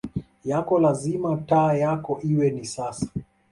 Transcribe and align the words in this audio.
yako 0.49 0.75
lazima 0.79 1.37
taa 1.45 1.73
yako 1.73 2.19
iwe 2.23 2.51
ni 2.51 2.65
sasa 2.65 3.07